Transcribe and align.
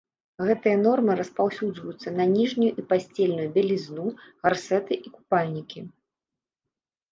Гэтыя 0.45 0.77
нормы 0.85 1.17
распаўсюджваюцца 1.19 2.09
на 2.15 2.25
ніжнюю 2.31 2.71
і 2.71 2.81
пасцельную 2.95 3.47
бялізну, 3.59 4.07
гарсэты 4.49 5.01
і 5.07 5.07
купальнікі. 5.15 5.79